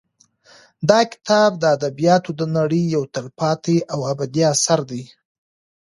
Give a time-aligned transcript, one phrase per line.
[0.89, 5.03] دا کتاب د ادبیاتو د نړۍ یو تلپاتې او ابدي اثر دی.